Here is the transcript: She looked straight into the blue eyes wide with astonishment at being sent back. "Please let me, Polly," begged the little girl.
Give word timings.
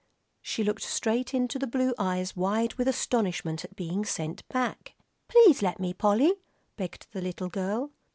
She 0.41 0.63
looked 0.63 0.81
straight 0.81 1.31
into 1.31 1.59
the 1.59 1.67
blue 1.67 1.93
eyes 1.99 2.35
wide 2.35 2.73
with 2.73 2.87
astonishment 2.87 3.63
at 3.63 3.75
being 3.75 4.03
sent 4.03 4.47
back. 4.49 4.95
"Please 5.27 5.61
let 5.61 5.79
me, 5.79 5.93
Polly," 5.93 6.33
begged 6.75 7.05
the 7.11 7.21
little 7.21 7.49
girl. 7.49 7.91